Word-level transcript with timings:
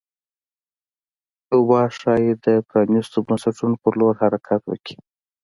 کیوبا 1.47 1.81
ښايي 1.97 2.31
د 2.45 2.47
پرانیستو 2.69 3.17
بنسټونو 3.27 3.75
په 3.83 3.89
لور 3.99 4.13
حرکت 4.21 4.61
وکړي. 4.67 4.95